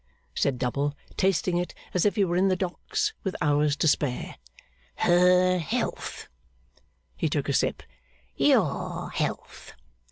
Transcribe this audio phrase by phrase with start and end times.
[0.33, 4.37] said Double, tasting it as if he were in the Docks, with hours to spare.
[4.95, 6.27] 'Her health.'
[7.15, 7.83] He took a sip.
[8.35, 9.73] 'Your health!